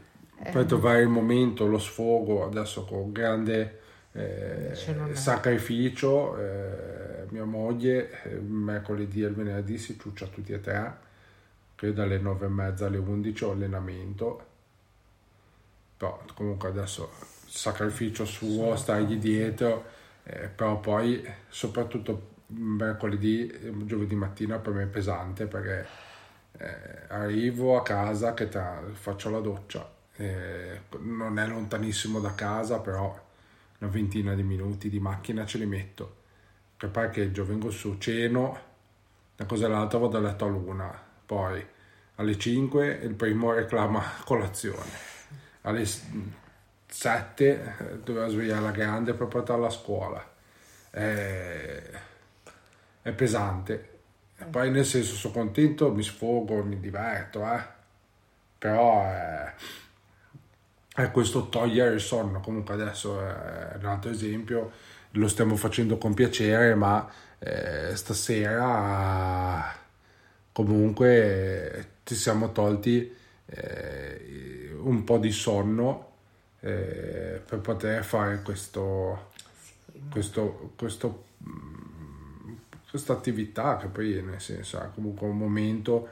per 0.51 0.67
trovare 0.67 1.03
il 1.03 1.09
momento, 1.09 1.67
lo 1.67 1.79
sfogo, 1.79 2.45
adesso 2.45 2.85
con 2.85 3.13
grande 3.13 3.81
eh, 4.13 4.77
Invece 4.77 4.95
non 4.95 5.17
è. 5.17 5.17
sacrificio, 5.17 6.37
eh, 6.39 7.27
mia 7.31 7.45
moglie 7.45 8.23
eh, 8.25 8.37
mercoledì 8.41 9.23
e 9.23 9.29
venerdì 9.31 9.79
si 9.79 9.99
ciuccia 9.99 10.27
tutti 10.27 10.53
e 10.53 10.61
tre, 10.61 10.97
che 11.75 11.93
dalle 11.93 12.19
nove 12.19 12.47
e 12.47 12.49
mezza 12.49 12.87
alle 12.87 12.99
11 12.99 13.45
ho 13.45 13.53
allenamento, 13.53 14.47
però 16.03 16.21
comunque 16.35 16.69
adesso 16.69 17.13
sacrificio 17.47 18.25
suo, 18.25 18.75
stargli 18.75 19.19
dietro, 19.19 19.85
eh, 20.25 20.49
però 20.49 20.81
poi 20.81 21.25
soprattutto 21.49 22.31
mercoledì, 22.47 23.49
giovedì 23.85 24.17
mattina 24.17 24.59
per 24.59 24.73
me 24.73 24.83
è 24.83 24.87
pesante 24.87 25.47
perché 25.47 25.87
eh, 26.59 27.07
arrivo 27.07 27.77
a 27.77 27.85
casa 27.85 28.35
che 28.35 28.49
tra, 28.49 28.83
faccio 28.91 29.31
la 29.31 29.39
doccia, 29.39 29.89
eh, 30.17 30.81
non 31.03 31.39
è 31.39 31.47
lontanissimo 31.47 32.19
da 32.19 32.35
casa, 32.35 32.81
però 32.81 33.17
una 33.79 33.91
ventina 33.91 34.35
di 34.35 34.43
minuti 34.43 34.91
di 34.91 34.99
macchina 34.99 35.47
ce 35.47 35.59
li 35.59 35.67
metto. 35.67 36.17
Che 36.77 36.89
parcheggio, 36.89 37.45
vengo 37.45 37.71
su, 37.71 37.97
ceno, 37.99 38.59
una 39.37 39.49
cosa 39.49 39.67
e 39.67 39.69
l'altra 39.69 40.01
vado 40.01 40.17
a 40.17 40.21
letto 40.21 40.47
all'una, 40.47 40.93
poi 41.25 41.65
alle 42.17 42.37
5 42.37 42.89
il 43.05 43.15
primo 43.15 43.53
reclama 43.53 44.03
colazione, 44.25 45.11
alle 45.63 45.85
7 46.87 47.45
eh, 47.45 47.99
doveva 48.05 48.29
svegliare 48.29 48.61
la 48.61 48.71
grande 48.71 49.15
per 49.15 49.27
portarla 49.27 49.67
a 49.67 49.71
scuola. 49.71 50.31
È, 50.91 51.83
è 53.03 53.13
pesante. 53.13 53.91
Poi 54.51 54.71
nel 54.71 54.85
senso 54.85 55.15
sono 55.15 55.35
contento, 55.35 55.93
mi 55.93 56.03
sfogo, 56.03 56.63
mi 56.65 56.79
diverto, 56.81 57.45
eh. 57.47 57.61
però 58.59 59.05
è, 59.09 59.55
è 60.95 61.11
questo 61.11 61.49
togliere 61.49 61.95
il 61.95 62.01
sonno. 62.01 62.41
Comunque 62.41 62.75
adesso 62.75 63.21
è 63.21 63.77
un 63.79 63.87
altro 63.87 64.11
esempio, 64.11 64.73
lo 65.13 65.29
stiamo 65.29 65.57
facendo 65.57 65.97
con 65.97 66.13
piacere, 66.15 66.75
ma 66.75 67.09
eh, 67.39 67.95
stasera 67.97 69.81
comunque 70.53 71.87
ci 72.05 72.15
siamo 72.15 72.53
tolti 72.53 73.21
eh, 73.47 74.75
un 74.79 75.05
po' 75.05 75.19
di 75.19 75.31
sonno 75.31 76.11
eh, 76.61 77.41
per 77.45 77.59
poter 77.61 78.05
fare 78.05 78.43
questo, 78.43 79.31
questo, 80.11 80.73
questo 80.77 81.31
questa 82.93 83.15
attività 83.15 83.79
che 83.79 83.87
poi 83.87 84.23
nel 84.23 84.39
senso 84.39 84.79
è 84.79 84.91
comunque 84.95 85.27
un 85.27 85.39
momento 85.39 86.09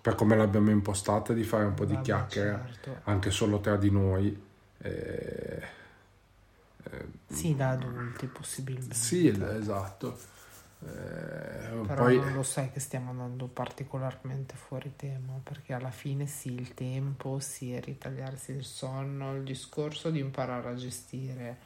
per 0.00 0.14
come 0.14 0.36
l'abbiamo 0.36 0.70
impostata 0.70 1.32
di 1.32 1.42
fare 1.42 1.64
un 1.64 1.74
po' 1.74 1.84
di 1.84 2.00
chiacchiere 2.02 2.66
certo. 2.66 3.00
anche 3.10 3.32
solo 3.32 3.58
tra 3.58 3.74
di 3.74 3.90
noi 3.90 4.40
eh, 4.78 5.62
eh, 6.84 7.06
sì 7.26 7.56
da 7.56 7.70
adulti 7.70 8.26
possibilmente. 8.26 8.94
Sì 8.94 9.26
esatto 9.26 10.16
eh, 10.86 11.86
però 11.86 12.04
poi... 12.04 12.18
non 12.18 12.32
lo 12.32 12.42
sai 12.42 12.70
che 12.70 12.80
stiamo 12.80 13.10
andando 13.10 13.46
particolarmente 13.46 14.54
fuori 14.54 14.92
tema 14.96 15.40
perché 15.42 15.72
alla 15.72 15.90
fine 15.90 16.26
sì 16.26 16.52
il 16.52 16.74
tempo 16.74 17.38
sì 17.38 17.78
ritagliarsi 17.78 18.52
il 18.52 18.64
sonno 18.64 19.34
il 19.34 19.42
discorso 19.42 20.10
di 20.10 20.18
imparare 20.18 20.70
a 20.70 20.74
gestire 20.74 21.58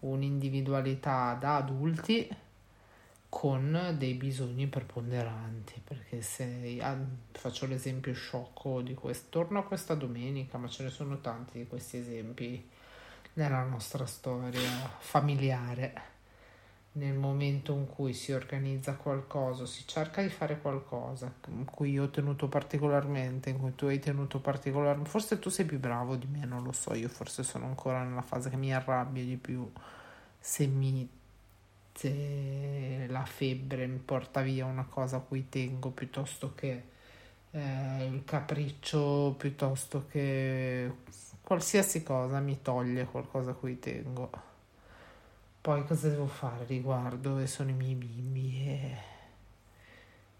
un'individualità 0.00 1.36
da 1.38 1.56
adulti 1.56 2.28
con 3.28 3.94
dei 3.98 4.14
bisogni 4.14 4.66
preponderanti 4.68 5.80
perché 5.82 6.22
se 6.22 6.78
ah, 6.80 6.96
faccio 7.32 7.66
l'esempio 7.66 8.12
sciocco 8.12 8.80
di 8.80 8.94
questo 8.94 9.26
torno 9.30 9.58
a 9.58 9.64
questa 9.64 9.94
domenica 9.94 10.58
ma 10.58 10.68
ce 10.68 10.84
ne 10.84 10.90
sono 10.90 11.20
tanti 11.20 11.58
di 11.58 11.66
questi 11.66 11.96
esempi 11.96 12.68
nella 13.34 13.64
nostra 13.64 14.06
storia 14.06 14.60
familiare 14.98 16.12
nel 16.96 17.14
momento 17.14 17.72
in 17.74 17.86
cui 17.86 18.12
si 18.14 18.32
organizza 18.32 18.94
qualcosa, 18.94 19.66
si 19.66 19.86
cerca 19.86 20.22
di 20.22 20.28
fare 20.28 20.60
qualcosa 20.60 21.32
in 21.48 21.64
cui 21.64 21.90
io 21.92 22.04
ho 22.04 22.10
tenuto 22.10 22.48
particolarmente, 22.48 23.50
in 23.50 23.58
cui 23.58 23.74
tu 23.74 23.86
hai 23.86 23.98
tenuto 23.98 24.40
particolarmente, 24.40 25.10
forse 25.10 25.38
tu 25.38 25.48
sei 25.50 25.64
più 25.64 25.78
bravo 25.80 26.16
di 26.16 26.26
me, 26.26 26.44
non 26.44 26.62
lo 26.62 26.72
so, 26.72 26.94
io 26.94 27.08
forse 27.08 27.42
sono 27.42 27.66
ancora 27.66 28.02
nella 28.04 28.22
fase 28.22 28.50
che 28.50 28.56
mi 28.56 28.72
arrabbia 28.74 29.24
di 29.24 29.36
più 29.36 29.70
se 30.38 30.66
mi 30.66 31.08
se 31.94 33.06
la 33.08 33.24
febbre 33.24 33.86
mi 33.86 33.98
porta 33.98 34.40
via 34.42 34.66
una 34.66 34.84
cosa 34.84 35.16
a 35.18 35.20
cui 35.20 35.48
tengo 35.48 35.90
piuttosto 35.90 36.54
che 36.54 36.84
eh, 37.52 38.06
il 38.06 38.24
capriccio, 38.24 39.34
piuttosto 39.38 40.06
che 40.08 40.90
qualsiasi 41.42 42.02
cosa 42.02 42.40
mi 42.40 42.60
toglie 42.62 43.04
qualcosa 43.06 43.52
a 43.52 43.54
cui 43.54 43.78
tengo. 43.78 44.53
Poi 45.64 45.82
cosa 45.86 46.10
devo 46.10 46.26
fare 46.26 46.66
riguardo 46.66 47.38
e 47.38 47.46
sono 47.46 47.70
i 47.70 47.72
miei 47.72 47.94
bimbi 47.94 48.66
e 48.66 48.96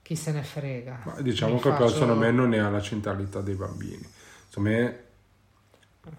chi 0.03 0.17
se 0.17 0.33
ne 0.33 0.43
frega. 0.43 1.01
Ma 1.03 1.21
diciamo 1.23 1.55
mi 1.55 1.61
che 1.61 1.71
faccio... 1.71 1.83
però 1.83 1.89
secondo 1.89 2.17
me 2.17 2.31
non 2.31 2.53
è 2.53 2.59
alla 2.59 2.83
centralità 2.83 3.41
dei 3.41 3.55
bambini. 3.55 4.07
Secondo 4.49 4.69
me 4.69 5.03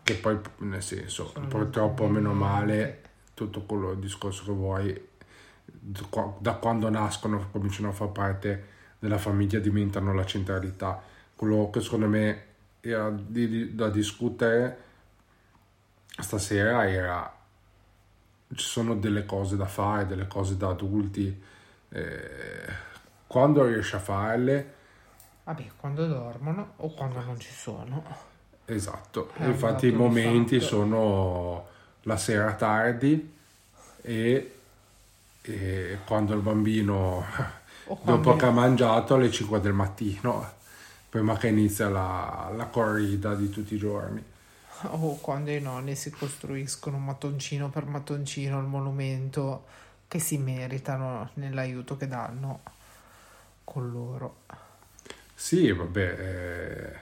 che 0.02 0.16
poi 0.16 0.40
nel 0.62 0.82
senso 0.82 1.28
sono 1.28 1.46
purtroppo 1.46 2.08
meno 2.08 2.34
male 2.34 3.02
tutto 3.36 3.62
quello 3.62 3.94
discorso 3.94 4.44
che 4.44 4.52
vuoi 4.52 5.08
da 6.40 6.54
quando 6.54 6.90
nascono 6.90 7.50
cominciano 7.52 7.90
a 7.90 7.92
far 7.92 8.10
parte 8.10 8.68
della 8.98 9.20
famiglia 9.20 9.60
diventano 9.60 10.16
la 10.16 10.26
centralità. 10.26 11.00
Quello 11.36 11.70
che 11.70 11.80
secondo 11.80 12.08
me 12.08 12.44
era 12.80 13.12
di, 13.12 13.48
di, 13.48 13.76
da 13.76 13.88
discutere 13.90 14.82
stasera 16.08 16.90
era 16.90 17.35
ci 18.54 18.66
sono 18.66 18.96
delle 18.96 19.26
cose 19.26 19.56
da 19.56 19.66
fare, 19.66 20.06
delle 20.06 20.28
cose 20.28 20.58
da 20.58 20.70
adulti. 20.70 21.42
Eh, 21.90 22.84
quando 23.28 23.66
riesci 23.66 23.96
a 23.96 24.00
farle? 24.00 24.74
Vabbè, 25.44 25.66
quando 25.78 26.08
dormono 26.08 26.74
o 26.78 26.94
quando 26.94 27.22
non 27.22 27.40
ci 27.40 27.52
sono. 27.52 28.04
Esatto, 28.66 29.32
infatti 29.38 29.88
i 29.88 29.92
momenti 29.92 30.60
sono 30.60 31.68
la 32.02 32.18
sera 32.18 32.54
tardi 32.54 33.34
e 34.02 34.56
e 35.48 36.00
quando 36.06 36.34
il 36.34 36.42
bambino 36.42 37.24
dopo 38.02 38.36
che 38.36 38.46
ha 38.46 38.52
mangiato 38.52 39.14
alle 39.14 39.30
5 39.30 39.60
del 39.60 39.74
mattino 39.74 40.54
prima 41.08 41.38
che 41.38 41.48
inizia 41.48 41.88
la, 41.88 42.52
la 42.56 42.66
corrida 42.66 43.36
di 43.36 43.50
tutti 43.50 43.76
i 43.76 43.78
giorni 43.78 44.24
o 44.92 45.18
quando 45.20 45.52
i 45.52 45.62
nonni 45.62 45.96
si 45.96 46.10
costruiscono 46.10 46.98
mattoncino 46.98 47.70
per 47.70 47.86
mattoncino 47.86 48.60
il 48.60 48.66
monumento 48.66 49.66
che 50.08 50.20
si 50.20 50.38
meritano 50.38 51.30
nell'aiuto 51.36 51.98
che 51.98 52.08
danno 52.08 52.62
con 53.64 53.92
loro. 53.92 54.44
Sì 55.34 55.72
vabbè 55.72 56.16
è, 56.16 57.00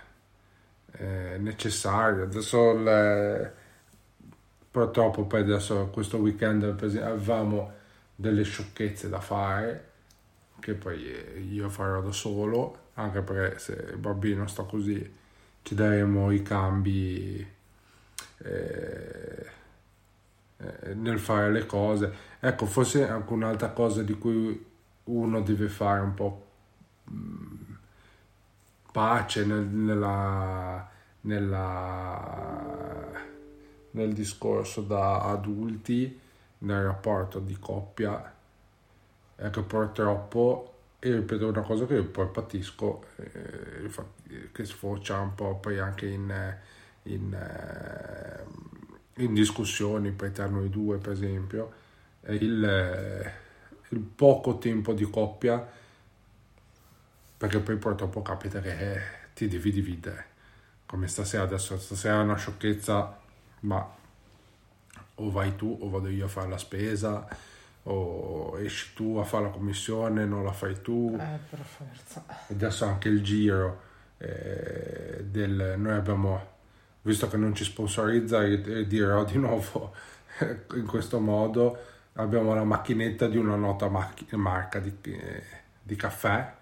è 0.92 1.38
necessario. 1.38 2.24
Adesso 2.24 2.74
le, 2.74 3.54
purtroppo 4.72 5.26
poi 5.26 5.42
adesso 5.42 5.88
questo 5.88 6.18
weekend 6.18 6.64
avevamo 6.64 7.72
delle 8.16 8.44
sciocchezze 8.44 9.10
da 9.10 9.20
fare 9.20 9.92
che 10.60 10.74
poi 10.74 11.06
eh, 11.12 11.40
io 11.40 11.70
farò 11.70 12.02
da 12.02 12.12
solo 12.12 12.92
anche 12.94 13.22
perché 13.22 13.60
se 13.60 13.74
il 13.92 13.98
bambino 13.98 14.48
sta 14.48 14.64
così 14.64 15.22
ci 15.62 15.76
daremo 15.76 16.32
i 16.32 16.42
cambi 16.42 17.46
eh, 18.44 19.46
eh, 20.58 20.94
nel 20.94 21.20
fare 21.20 21.52
le 21.52 21.66
cose. 21.66 22.14
Ecco 22.40 22.66
forse 22.66 23.08
anche 23.08 23.34
un'altra 23.34 23.70
cosa 23.70 24.04
di 24.04 24.18
cui 24.18 24.72
uno 25.06 25.42
deve 25.42 25.68
fare 25.68 26.02
un 26.02 26.14
po' 26.14 26.46
mm, 27.12 27.74
pace 28.92 29.46
nel, 29.46 29.66
nella, 29.66 30.90
nella, 31.22 32.22
nel 33.92 34.14
discorso 34.14 34.82
da 34.82 35.22
adulti 35.24 36.20
nel 36.60 36.84
rapporto 36.84 37.40
di 37.40 37.58
coppia. 37.60 38.32
È 39.36 39.50
che 39.50 39.62
purtroppo 39.62 40.74
e 41.00 41.16
ripeto 41.16 41.50
una 41.50 41.62
cosa 41.64 41.86
che 41.86 42.02
poi 42.02 42.28
patisco 42.28 43.04
eh, 43.18 43.92
che 44.54 44.64
sfocia 44.64 45.20
un 45.20 45.36
po' 45.36 45.56
poi 45.56 45.78
anche 45.78 46.06
in, 46.06 46.58
in, 47.04 47.34
eh, 47.34 49.22
in 49.24 49.34
discussioni 49.34 50.12
poi 50.12 50.32
tra 50.32 50.48
noi 50.48 50.70
due 50.70 50.98
per 50.98 51.12
esempio 51.14 51.74
il, 52.28 53.32
il 53.90 54.00
poco 54.00 54.58
tempo 54.58 54.94
di 54.94 55.10
coppia 55.10 55.66
perché 57.38 57.60
poi 57.60 57.76
purtroppo 57.78 58.22
capita 58.22 58.62
che 58.62 58.94
eh, 58.94 59.02
ti 59.34 59.48
devi 59.48 59.72
dividere 59.72 60.26
come 60.86 61.08
stasera 61.08 61.44
adesso 61.44 61.78
stasera 61.78 62.20
è 62.20 62.24
una 62.24 62.38
sciocchezza 62.38 63.20
ma 63.62 63.96
o 65.16 65.30
vai 65.30 65.56
tu 65.56 65.78
o 65.82 65.90
vado 65.90 66.10
io 66.10 66.26
a 66.26 66.30
fare 66.30 66.50
la 66.50 66.58
spesa 66.58 67.28
o 67.84 68.58
esci 68.60 68.94
tu 68.94 69.18
a 69.18 69.24
fare 69.24 69.46
la 69.46 69.50
commissione, 69.50 70.26
non 70.26 70.44
la 70.44 70.52
fai 70.52 70.82
tu. 70.82 71.18
Eh, 71.20 71.38
per 71.50 71.60
forza. 71.60 72.24
E 72.48 72.54
adesso 72.54 72.86
anche 72.86 73.10
il 73.10 73.22
giro 73.24 73.82
eh, 74.18 75.26
del... 75.26 75.76
Noi 75.78 75.94
abbiamo, 75.94 76.53
visto 77.04 77.28
che 77.28 77.38
non 77.38 77.54
ci 77.56 77.64
sponsorizza, 77.64 78.44
e 78.44 78.88
dirò 78.88 79.24
di 79.24 79.38
nuovo 79.38 79.94
in 80.76 80.86
questo 80.86 81.20
modo, 81.20 81.78
abbiamo 82.14 82.54
la 82.54 82.64
macchinetta 82.64 83.28
di 83.28 83.38
una 83.38 83.56
nota 83.56 83.90
marca 83.90 84.80
di, 84.80 84.94
eh, 85.04 85.44
di 85.82 85.96
caffè. 85.96 86.54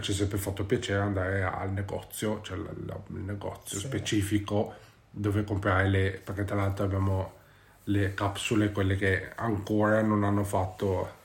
Ci 0.00 0.12
è 0.12 0.14
sempre 0.14 0.38
fatto 0.38 0.64
piacere 0.64 1.00
andare 1.00 1.42
al 1.42 1.72
negozio, 1.72 2.40
cioè 2.42 2.56
il, 2.56 3.02
negozio 3.08 3.78
sì. 3.78 3.86
specifico 3.86 4.74
dove 5.10 5.44
comprare 5.44 5.88
le, 5.88 6.20
perché 6.22 6.44
tra 6.44 6.56
l'altro 6.56 6.84
abbiamo 6.84 7.32
le 7.84 8.14
capsule, 8.14 8.72
quelle 8.72 8.96
che 8.96 9.32
ancora 9.34 10.00
non 10.00 10.24
hanno 10.24 10.44
fatto, 10.44 11.20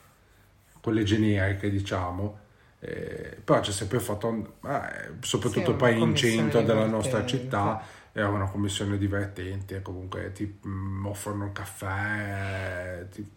quelle 0.81 1.03
generiche 1.03 1.69
diciamo, 1.69 2.39
eh, 2.79 3.37
però 3.43 3.59
c'è 3.59 3.71
sempre 3.71 3.99
fatto, 3.99 4.57
eh, 4.65 5.11
soprattutto 5.21 5.71
Sì, 5.71 5.77
poi 5.77 5.99
in 5.99 6.15
centro 6.15 6.61
della 6.61 6.85
nostra 6.85 7.25
città, 7.25 7.81
è 8.19 8.23
una 8.25 8.49
commissione 8.49 8.97
divertente, 8.97 9.81
comunque 9.81 10.31
ti 10.31 10.59
mm, 10.67 11.05
offrono 11.05 11.45
il 11.45 11.51
caffè, 11.51 13.07
ti, 13.11 13.29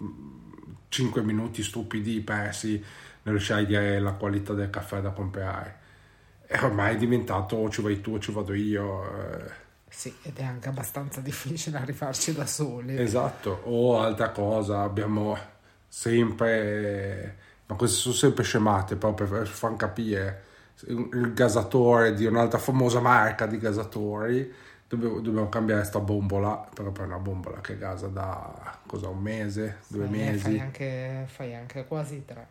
5 0.89 1.23
minuti 1.23 1.63
stupidi 1.63 2.21
persi 2.23 2.83
nel 3.23 3.39
scegliere 3.41 4.01
la 4.01 4.13
qualità 4.15 4.55
del 4.55 4.71
caffè 4.71 5.01
da 5.01 5.11
comprare. 5.11 5.79
E 6.47 6.59
ormai 6.65 6.95
è 6.95 6.99
diventato 6.99 7.69
ci 7.71 7.83
vai 7.83 8.01
tu 8.01 8.15
o 8.15 8.19
ci 8.19 8.33
vado 8.33 8.55
io. 8.55 9.05
eh, 9.05 9.51
Sì, 9.89 10.19
ed 10.23 10.39
è 10.39 10.43
anche 10.45 10.69
abbastanza 10.71 11.21
difficile 11.21 11.77
arrivarci 11.77 12.33
da 12.33 12.47
soli. 12.47 12.99
Esatto, 13.03 13.51
o 13.65 13.99
altra 14.01 14.31
cosa, 14.31 14.83
abbiamo 14.83 15.37
sempre, 15.89 17.39
ma 17.67 17.77
queste 17.77 17.97
sono 17.99 18.15
sempre 18.15 18.43
scemate 18.45 18.97
proprio 18.97 19.29
per 19.29 19.47
far 19.47 19.77
capire, 19.77 20.45
il 20.89 21.33
gasatore 21.35 22.15
di 22.15 22.27
un'altra 22.27 22.59
famosa 22.59 23.01
marca 23.01 23.47
di 23.47 23.59
gasatori, 23.59 24.53
dobbiamo, 24.91 25.21
dobbiamo 25.21 25.49
cambiare 25.49 25.85
sta 25.85 26.01
bombola, 26.01 26.69
però 26.75 26.91
per 26.93 27.07
una 27.07 27.19
bombola 27.19 27.61
che 27.63 27.79
gasa 27.79 28.09
da 28.09 28.79
cosa, 28.87 29.09
un 29.09 29.21
mese, 29.23 29.81
due 29.89 30.07
Fai- 30.07 30.09
mesi, 30.09 30.39
Fai 30.39 30.59
anche, 30.59 31.25
fai 31.29 31.55
anche 31.55 31.87
quasi 31.87 32.25
tre. 32.25 32.49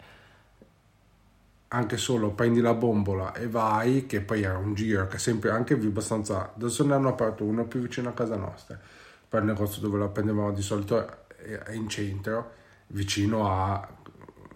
anche 1.72 1.98
solo 1.98 2.32
prendi 2.32 2.62
la 2.62 2.74
bombola 2.74 3.34
e 3.34 3.48
vai, 3.48 4.06
che 4.08 4.22
poi 4.22 4.42
era 4.42 4.58
un 4.58 4.74
giro 4.74 5.06
che 5.08 5.20
sempre 5.20 5.52
anche 5.52 5.76
vi 5.76 5.88
abbastanza, 5.88 6.54
adesso 6.56 6.84
ne 6.86 6.96
hanno 6.96 7.10
aperto 7.10 7.44
uno 7.44 7.66
più 7.68 7.80
vicino 7.82 8.10
a 8.10 8.14
casa 8.14 8.36
nostra, 8.38 8.80
per 9.28 9.42
il 9.42 9.48
negozio 9.48 9.82
dove 9.82 10.00
la 10.00 10.08
prendevamo 10.08 10.52
di 10.52 10.62
solito 10.62 10.98
è 11.00 11.18
è 11.38 11.72
in 11.72 11.88
centro, 11.88 12.52
vicino 12.88 13.50
a 13.50 13.88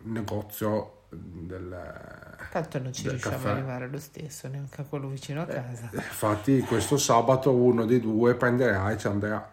un 0.03 0.11
negozio 0.11 1.03
del... 1.09 2.32
Tanto 2.53 2.77
non 2.77 2.93
ci 2.93 3.10
riusciamo 3.10 3.36
caffè. 3.36 3.50
ad 3.50 3.55
arrivare 3.55 3.88
lo 3.88 3.98
stesso, 3.98 4.48
neanche 4.48 4.81
a 4.81 4.83
quello 4.83 5.07
vicino 5.07 5.41
a 5.41 5.45
casa. 5.48 5.89
Infatti 5.91 6.60
questo 6.60 6.98
sabato 6.98 7.51
uno 7.51 7.83
dei 7.83 8.00
due 8.00 8.36
prenderà 8.36 8.91
e 8.91 8.98
ci 9.00 9.07
andrà. 9.07 9.51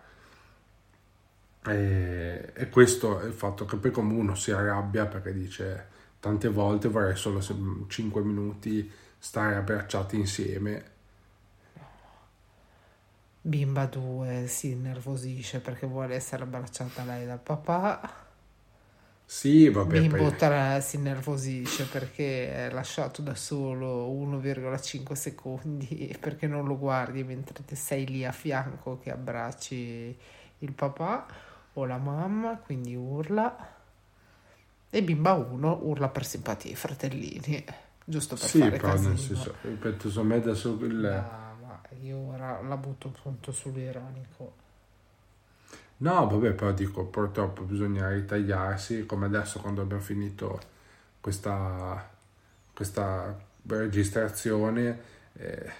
E, 1.64 2.52
e 2.54 2.68
questo 2.68 3.20
è 3.20 3.24
il 3.24 3.32
fatto 3.32 3.64
che 3.64 3.78
poi 3.78 3.90
come 3.90 4.12
uno 4.12 4.34
si 4.34 4.50
arrabbia 4.50 5.06
perché 5.06 5.32
dice 5.32 5.86
tante 6.20 6.48
volte 6.48 6.88
vorrei 6.88 7.16
solo 7.16 7.40
5 7.40 8.22
minuti 8.22 8.92
stare 9.18 9.54
abbracciati 9.54 10.16
insieme. 10.16 10.84
Bimba 13.40 13.86
2 13.86 14.44
si 14.46 14.72
innervosisce 14.72 15.60
perché 15.60 15.86
vuole 15.86 16.16
essere 16.16 16.42
abbracciata 16.42 17.02
lei 17.04 17.24
dal 17.24 17.40
papà. 17.40 18.28
Sì, 19.32 19.68
vabbè, 19.68 20.00
Bimbo 20.00 20.16
poi, 20.16 20.36
3 20.36 20.80
si 20.80 20.96
innervosisce 20.96 21.84
perché 21.86 22.66
è 22.66 22.70
lasciato 22.72 23.22
da 23.22 23.36
solo 23.36 24.10
1,5 24.10 25.12
secondi 25.12 26.16
perché 26.18 26.48
non 26.48 26.66
lo 26.66 26.76
guardi 26.76 27.22
mentre 27.22 27.64
te 27.64 27.76
sei 27.76 28.06
lì 28.06 28.24
a 28.24 28.32
fianco 28.32 28.98
che 28.98 29.12
abbracci 29.12 30.18
il 30.58 30.72
papà 30.72 31.26
o 31.74 31.86
la 31.86 31.98
mamma, 31.98 32.56
quindi 32.56 32.96
urla. 32.96 33.76
E 34.90 35.02
bimba 35.04 35.34
1 35.34 35.78
urla 35.80 36.08
per 36.08 36.26
simpatia 36.26 36.72
ai 36.72 36.76
fratellini, 36.76 37.64
giusto 38.04 38.34
per 38.34 38.48
sì, 38.48 38.58
fare 38.58 38.70
però 38.72 38.88
casino. 38.88 39.08
nel 39.10 39.18
senso, 39.18 39.54
ripeto, 39.60 40.08
secondo 40.08 40.34
me 40.34 40.40
adesso 40.40 40.76
il... 40.80 41.06
Ah, 41.06 41.54
ma 41.62 41.80
io 42.02 42.18
ora 42.18 42.60
la 42.62 42.76
butto 42.76 43.12
appunto 43.16 43.52
sull'ironico. 43.52 44.68
No, 46.02 46.26
vabbè, 46.26 46.52
però 46.54 46.72
dico, 46.72 47.04
purtroppo 47.04 47.62
bisogna 47.62 48.08
ritagliarsi, 48.10 49.04
come 49.04 49.26
adesso 49.26 49.60
quando 49.60 49.82
abbiamo 49.82 50.00
finito 50.02 50.58
questa, 51.20 52.08
questa 52.72 53.38
registrazione, 53.66 54.98
eh, 55.34 55.70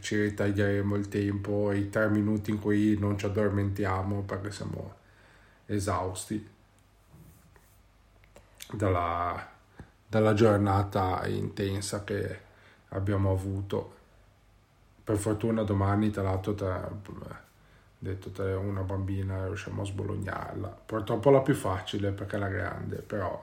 ci 0.00 0.20
ritaglieremo 0.20 0.94
il 0.94 1.08
tempo, 1.08 1.72
i 1.72 1.90
tre 1.90 2.08
minuti 2.08 2.50
in 2.52 2.60
cui 2.60 2.96
non 2.98 3.18
ci 3.18 3.26
addormentiamo 3.26 4.22
perché 4.22 4.52
siamo 4.52 4.94
esausti 5.66 6.48
dalla, 8.72 9.48
dalla 10.06 10.34
giornata 10.34 11.26
intensa 11.26 12.04
che 12.04 12.38
abbiamo 12.90 13.32
avuto. 13.32 13.92
Per 15.04 15.16
fortuna 15.16 15.62
domani, 15.64 16.10
tra 16.10 16.22
l'altro, 16.22 16.54
tra, 16.54 16.90
detto 18.04 18.30
te 18.30 18.42
una 18.42 18.82
bambina 18.82 19.46
riusciamo 19.46 19.82
a 19.82 19.84
sbolognarla. 19.84 20.68
Purtroppo 20.86 21.30
la 21.30 21.40
più 21.40 21.54
facile 21.54 22.12
perché 22.12 22.36
è 22.36 22.38
la 22.38 22.48
grande, 22.48 22.96
però 22.96 23.42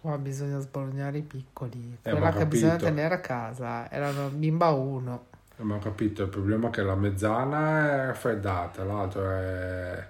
Qua 0.00 0.16
bisogna 0.16 0.58
sbolognare 0.60 1.18
i 1.18 1.22
piccoli. 1.22 1.98
Eh, 2.02 2.10
Quella 2.10 2.30
ma 2.30 2.30
ho 2.30 2.38
che 2.38 2.46
bisogna 2.46 2.76
tenere 2.76 3.14
a 3.14 3.20
casa 3.20 3.90
era 3.90 4.08
una 4.10 4.28
bimba 4.28 4.70
1. 4.70 5.26
abbiamo 5.52 5.78
capito 5.80 6.22
il 6.22 6.28
problema 6.28 6.68
è 6.68 6.70
che 6.70 6.82
la 6.82 6.94
mezzana 6.94 8.02
è 8.02 8.06
raffreddata, 8.06 8.84
l'altro 8.84 9.30
è, 9.30 10.08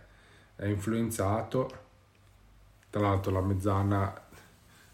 è 0.56 0.66
influenzato. 0.66 1.86
Tra 2.90 3.00
l'altro 3.00 3.32
la 3.32 3.40
mezzana 3.40 4.22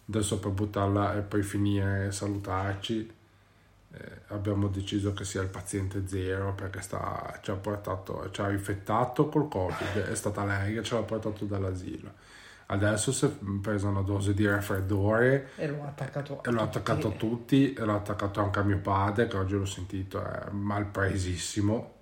adesso 0.08 0.38
per 0.38 0.50
buttarla 0.52 1.16
e 1.16 1.20
poi 1.22 1.42
finire 1.42 2.12
salutarci 2.12 3.10
eh, 3.96 4.20
abbiamo 4.28 4.68
deciso 4.68 5.12
che 5.12 5.24
sia 5.24 5.42
il 5.42 5.48
paziente 5.48 6.06
zero 6.06 6.54
perché 6.54 6.80
sta, 6.80 7.38
ci, 7.42 7.50
ha 7.50 7.54
portato, 7.54 8.28
ci 8.30 8.40
ha 8.40 8.50
infettato 8.50 9.28
col 9.28 9.48
covid, 9.48 9.98
è 10.10 10.14
stata 10.14 10.44
lei 10.44 10.74
che 10.74 10.82
ce 10.82 10.94
l'ha 10.94 11.02
portato 11.02 11.44
dall'asilo. 11.44 12.12
Adesso 12.66 13.12
si 13.12 13.26
è 13.26 13.30
presa 13.60 13.88
una 13.88 14.00
dose 14.00 14.32
di 14.32 14.46
raffreddore 14.46 15.50
E 15.56 15.68
l'ho 15.68 15.84
attaccato 15.84 16.40
a 16.40 16.48
e 16.48 16.50
l'ho 16.50 16.62
attaccato 16.62 17.08
a 17.08 17.10
tutti. 17.10 17.18
tutti 17.18 17.72
e 17.74 17.84
l'ho 17.84 17.94
attaccato 17.94 18.40
anche 18.40 18.58
a 18.58 18.62
mio 18.62 18.78
padre 18.78 19.26
che 19.28 19.36
oggi 19.36 19.54
l'ho 19.54 19.66
sentito 19.66 20.22
è 20.24 20.48
malpresissimo 20.50 21.92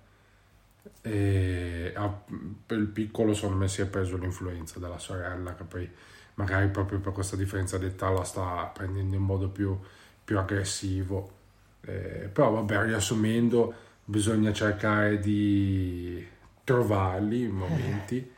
e 1.01 1.93
a- 1.95 2.21
per 2.65 2.77
il 2.77 2.87
piccolo 2.87 3.33
secondo 3.33 3.57
me 3.57 3.67
si 3.67 3.81
è 3.81 3.85
preso 3.87 4.17
l'influenza 4.17 4.79
della 4.79 4.99
sorella 4.99 5.53
che 5.55 5.63
poi 5.63 5.89
magari 6.35 6.67
proprio 6.69 6.99
per 6.99 7.11
questa 7.11 7.35
differenza 7.35 7.77
d'età 7.77 8.09
la 8.09 8.23
sta 8.23 8.71
prendendo 8.73 9.15
in 9.15 9.21
modo 9.21 9.49
più, 9.49 9.77
più 10.23 10.39
aggressivo 10.39 11.41
Eh, 11.85 12.29
però 12.31 12.51
vabbè 12.51 12.85
riassumendo 12.85 13.73
bisogna 14.05 14.53
cercare 14.53 15.19
di 15.19 16.25
trovarli 16.63 17.41
i 17.43 17.47
momenti 17.47 18.31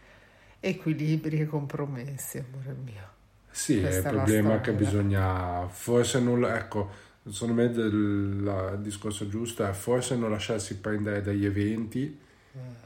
Equilibri 0.60 1.40
e 1.42 1.46
compromessi, 1.46 2.40
amore 2.40 2.74
mio. 2.74 3.10
Sì, 3.50 3.74
Questa 3.80 4.10
il 4.10 4.10
è 4.10 4.12
la 4.12 4.24
problema 4.24 4.56
è 4.56 4.62
che 4.62 4.74
bisogna 4.74 5.68
forse 5.70 6.20
non 6.20 6.44
ecco, 6.44 6.90
secondo 7.30 7.54
me 7.62 7.70
del, 7.72 8.74
il 8.76 8.82
discorso 8.82 9.28
giusto 9.30 9.66
è 9.66 9.72
forse 9.72 10.16
non 10.18 10.30
lasciarsi 10.32 10.78
prendere 10.80 11.22
dagli 11.22 11.46
eventi 11.46 12.20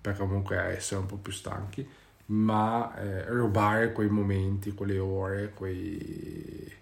perché 0.01 0.19
comunque 0.19 0.57
essere 0.59 1.01
un 1.01 1.07
po' 1.07 1.17
più 1.17 1.33
stanchi, 1.33 1.87
ma 2.33 2.95
eh, 2.97 3.25
rubare 3.27 3.93
quei 3.93 4.09
momenti, 4.09 4.73
quelle 4.73 4.99
ore, 4.99 5.53
quei... 5.55 6.73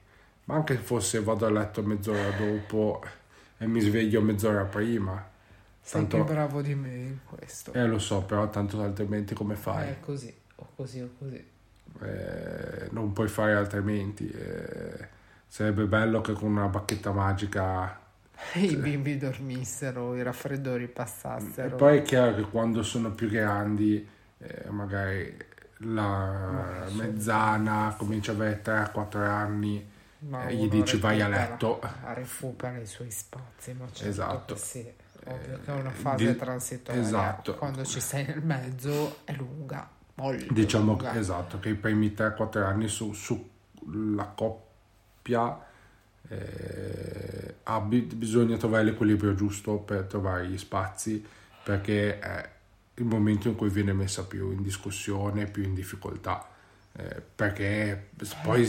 ma 0.44 0.54
anche 0.56 0.76
fosse 0.76 1.20
vado 1.22 1.46
a 1.46 1.50
letto 1.50 1.82
mezz'ora 1.82 2.30
dopo 2.30 3.02
e 3.58 3.66
mi 3.66 3.80
sveglio 3.80 4.22
mezz'ora 4.22 4.64
prima. 4.64 5.28
Sei 5.82 6.06
Tanto- 6.08 6.16
più 6.16 6.24
bravo 6.24 6.62
di 6.62 6.74
me 6.74 6.94
in 6.96 7.18
questo. 7.24 7.72
Eh 7.72 7.86
lo 7.86 7.98
so, 7.98 8.22
però 8.22 8.48
tanto 8.50 8.80
altrimenti 8.82 9.34
come 9.34 9.56
fai? 9.56 9.88
È 9.88 10.00
così, 10.00 10.32
o 10.56 10.68
così, 10.76 11.00
o 11.00 11.10
così. 11.18 11.44
Eh, 12.02 12.88
non 12.92 13.12
puoi 13.12 13.28
fare 13.28 13.54
altrimenti. 13.54 14.28
Eh, 14.30 15.08
sarebbe 15.46 15.84
bello 15.86 16.20
che 16.20 16.32
con 16.32 16.50
una 16.50 16.68
bacchetta 16.68 17.12
magica... 17.12 17.98
I 18.54 18.76
bimbi 18.76 19.16
dormissero, 19.18 20.14
i 20.16 20.22
raffreddori 20.22 20.84
E 20.84 20.88
passassero. 20.88 21.76
poi 21.76 21.98
è 21.98 22.02
chiaro 22.02 22.34
che 22.34 22.42
quando 22.42 22.82
sono 22.82 23.12
più 23.12 23.28
grandi, 23.28 24.06
eh, 24.40 24.68
magari 24.70 25.36
la 25.82 26.86
mezzana 26.92 27.94
comincia 27.96 28.32
a 28.32 28.34
avere 28.34 28.60
3-4 28.62 29.16
anni, 29.26 29.88
Ma 30.20 30.46
eh, 30.48 30.54
gli 30.56 30.68
dici 30.68 30.98
vai 30.98 31.20
a 31.22 31.28
letto. 31.28 31.80
Recupera 32.14 32.76
i 32.78 32.86
suoi 32.86 33.10
spazi, 33.10 33.72
ma 33.72 33.86
certo 33.92 34.08
Esatto. 34.10 34.54
che 34.54 34.60
sì. 34.60 34.92
Ovvio 35.24 35.60
che 35.62 35.70
è 35.70 35.74
una 35.74 35.90
Eh, 35.90 35.94
fase 35.94 36.32
di- 36.32 36.36
transitoria. 36.38 37.00
esatto. 37.02 37.54
Quando 37.56 37.84
ci 37.84 38.00
sei 38.00 38.24
nel 38.26 38.42
mezzo 38.42 39.18
è 39.24 39.32
lunga, 39.34 39.88
molto 40.16 40.52
Diciamo 40.52 40.92
lunga. 40.92 41.14
esatto, 41.14 41.58
che 41.58 41.68
i 41.70 41.74
primi 41.74 42.14
3-4 42.14 42.64
anni 42.64 42.88
su, 42.88 43.12
sulla 43.12 44.24
coppia 44.34 45.58
eh, 46.28 47.54
ha 47.64 47.80
bi- 47.80 48.02
bisogna 48.02 48.56
trovare 48.56 48.84
l'equilibrio 48.84 49.34
giusto 49.34 49.76
per 49.78 50.04
trovare 50.04 50.46
gli 50.46 50.58
spazi 50.58 51.24
perché 51.62 52.18
è 52.18 52.48
il 53.00 53.06
momento 53.06 53.48
in 53.48 53.56
cui 53.56 53.70
viene 53.70 53.92
messa 53.92 54.24
più 54.24 54.52
in 54.52 54.62
discussione, 54.62 55.46
più 55.46 55.62
in 55.62 55.74
difficoltà. 55.74 56.46
eh, 56.92 57.22
perché 57.34 58.08
poi 58.42 58.64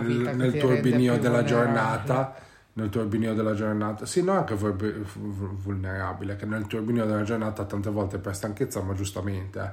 vita 0.00 0.30
che 0.30 0.36
nel 0.36 0.52
ti 0.52 0.58
turbinio 0.58 1.18
della 1.18 1.44
giornata 1.44 2.34
nel 2.74 2.88
turbinio 2.88 3.34
della 3.34 3.54
giornata, 3.54 4.04
sì, 4.04 4.22
non 4.22 4.36
anche 4.36 4.54
vulnerabile, 4.56 6.36
che 6.36 6.44
nel 6.44 6.66
turbinio 6.66 7.06
della 7.06 7.22
giornata 7.22 7.64
tante 7.64 7.88
volte 7.90 8.18
per 8.18 8.34
stanchezza, 8.34 8.82
ma 8.82 8.94
giustamente, 8.94 9.60
eh, 9.60 9.70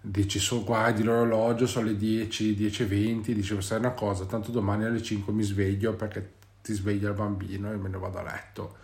dici, 0.00 0.38
so, 0.38 0.62
guardi 0.62 1.02
l'orologio, 1.02 1.66
sono 1.66 1.86
le 1.86 1.96
10, 1.96 2.54
10.20, 2.54 3.32
dicevo, 3.32 3.60
sai 3.60 3.78
una 3.78 3.90
cosa, 3.90 4.24
tanto 4.24 4.52
domani 4.52 4.84
alle 4.84 5.02
5 5.02 5.32
mi 5.32 5.42
sveglio 5.42 5.94
perché 5.94 6.34
ti 6.62 6.72
sveglia 6.74 7.08
il 7.08 7.14
bambino 7.14 7.72
e 7.72 7.76
me 7.76 7.88
ne 7.88 7.98
vado 7.98 8.18
a 8.18 8.22
letto. 8.22 8.76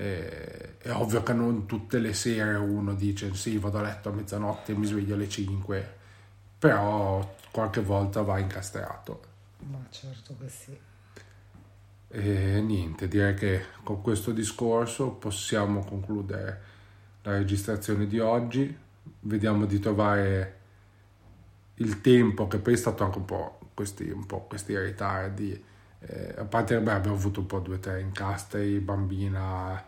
E, 0.00 0.78
è 0.78 0.92
ovvio 0.92 1.24
che 1.24 1.32
non 1.32 1.66
tutte 1.66 1.98
le 1.98 2.14
sere 2.14 2.54
uno 2.54 2.94
dice, 2.94 3.34
sì, 3.34 3.58
vado 3.58 3.78
a 3.78 3.82
letto 3.82 4.10
a 4.10 4.12
mezzanotte 4.12 4.70
e 4.70 4.76
mi 4.76 4.86
sveglio 4.86 5.14
alle 5.14 5.28
5, 5.28 5.96
però 6.56 7.34
qualche 7.50 7.80
volta 7.80 8.22
va 8.22 8.38
incastrato. 8.38 9.22
Ma 9.58 9.84
certo 9.90 10.36
che 10.38 10.48
sì. 10.48 10.78
E 12.10 12.60
niente, 12.60 13.08
direi 13.08 13.34
che 13.34 13.64
con 13.82 14.00
questo 14.00 14.30
discorso 14.30 15.10
possiamo 15.10 15.84
concludere 15.84 16.62
la 17.22 17.32
registrazione 17.32 18.06
di 18.06 18.20
oggi. 18.20 18.76
Vediamo 19.20 19.66
di 19.66 19.80
trovare 19.80 20.58
il 21.74 22.00
tempo, 22.00 22.46
che 22.46 22.58
poi 22.58 22.74
è 22.74 22.76
stato 22.76 23.02
anche 23.02 23.18
un 23.18 23.24
po' 23.24 23.58
questi, 23.74 24.08
un 24.08 24.26
po 24.26 24.42
questi 24.42 24.78
ritardi. 24.78 25.64
Eh, 26.00 26.34
a 26.38 26.44
parte 26.44 26.74
che 26.74 26.80
abbiamo 26.80 27.16
avuto 27.16 27.40
un 27.40 27.46
po' 27.46 27.58
due 27.58 27.74
o 27.74 27.78
tre 27.80 28.00
incastri, 28.00 28.78
bambina, 28.78 29.84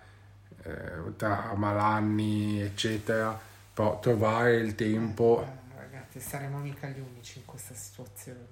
eh, 0.63 1.17
tra 1.17 1.53
malanni, 1.57 2.61
eccetera, 2.61 3.39
però 3.73 3.99
trovare 3.99 4.57
il 4.57 4.75
tempo... 4.75 5.43
Eh, 5.43 5.79
ragazzi, 5.79 6.21
saremo 6.21 6.59
mica 6.59 6.89
gli 6.89 7.01
unici 7.01 7.39
in 7.39 7.45
questa 7.45 7.75
situazione 7.75 8.47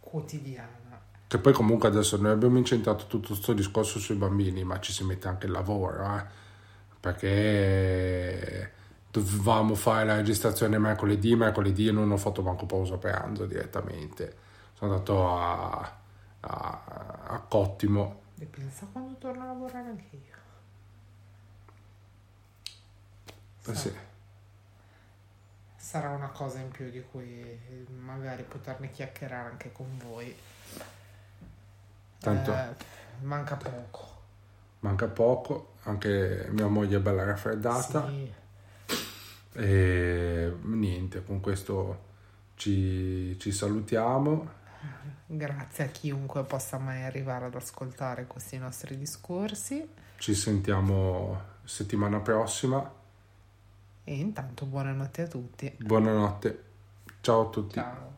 quotidiana. 0.00 1.00
Che 1.26 1.38
poi 1.38 1.52
comunque 1.52 1.88
adesso 1.88 2.16
noi 2.16 2.32
abbiamo 2.32 2.56
incentrato 2.56 3.06
tutto 3.06 3.28
questo 3.28 3.52
discorso 3.52 3.98
sui 3.98 4.14
bambini, 4.14 4.64
ma 4.64 4.80
ci 4.80 4.92
si 4.92 5.04
mette 5.04 5.28
anche 5.28 5.46
il 5.46 5.52
lavoro, 5.52 6.16
eh? 6.16 6.24
perché 6.98 8.72
dovevamo 9.10 9.74
fare 9.74 10.06
la 10.06 10.16
registrazione 10.16 10.78
mercoledì, 10.78 11.36
mercoledì 11.36 11.92
non 11.92 12.10
ho 12.10 12.16
fatto 12.16 12.42
manco 12.42 12.64
pausa 12.66 12.96
pranzo 12.96 13.44
direttamente, 13.44 14.36
sono 14.72 14.92
andato 14.92 15.36
a, 15.36 15.98
a, 16.40 16.82
a 17.26 17.40
Cottimo. 17.46 18.20
E 18.38 18.46
pensa 18.46 18.86
quando 18.90 19.16
torno 19.18 19.42
a 19.42 19.46
lavorare 19.46 19.88
anche 19.88 20.08
io. 20.12 20.36
Eh 23.70 23.74
sì. 23.74 23.92
Sarà 25.76 26.10
una 26.10 26.28
cosa 26.28 26.58
in 26.58 26.70
più 26.70 26.90
di 26.90 27.02
cui 27.10 27.86
magari 27.98 28.42
poterne 28.42 28.90
chiacchierare 28.90 29.50
anche 29.50 29.72
con 29.72 29.98
voi. 29.98 30.36
Tanto 32.18 32.52
eh, 32.52 32.74
manca 33.20 33.56
poco. 33.56 34.16
Manca 34.80 35.06
poco, 35.06 35.74
anche 35.84 36.48
mia 36.50 36.66
moglie 36.66 36.98
è 36.98 37.00
bella 37.00 37.24
raffreddata. 37.24 38.08
Sì. 38.08 38.32
E 39.54 40.56
niente, 40.62 41.24
con 41.24 41.40
questo 41.40 42.06
ci, 42.54 43.36
ci 43.38 43.50
salutiamo. 43.50 44.56
Grazie 45.26 45.84
a 45.84 45.88
chiunque 45.88 46.44
possa 46.44 46.78
mai 46.78 47.02
arrivare 47.02 47.46
ad 47.46 47.54
ascoltare 47.54 48.26
questi 48.26 48.56
nostri 48.58 48.96
discorsi. 48.96 49.88
Ci 50.16 50.34
sentiamo 50.34 51.40
settimana 51.64 52.20
prossima. 52.20 52.96
E 54.08 54.14
intanto 54.14 54.64
buonanotte 54.64 55.20
a 55.20 55.26
tutti. 55.26 55.76
Buonanotte. 55.80 56.64
Ciao 57.20 57.42
a 57.42 57.50
tutti. 57.50 57.74
Ciao. 57.74 58.17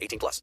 18 0.00 0.18
plus. 0.18 0.38